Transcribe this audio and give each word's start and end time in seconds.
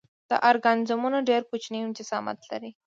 دا 0.29 0.35
ارګانیزمونه 0.49 1.19
ډېر 1.29 1.41
کوچنی 1.49 1.79
جسامت 1.97 2.39
لري. 2.51 2.71